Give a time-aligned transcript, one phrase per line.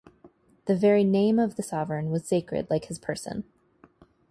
[0.65, 3.43] The very name of the sovereign was sacred like his person.